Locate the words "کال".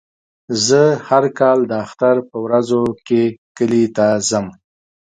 1.39-1.59